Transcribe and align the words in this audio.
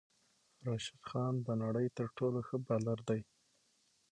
راشد 0.67 0.99
خان 1.09 1.33
د 1.47 1.49
نړی 1.63 1.85
تر 1.97 2.07
ټولو 2.17 2.39
ښه 2.47 2.57
بالر 2.67 2.99
دی 3.09 3.21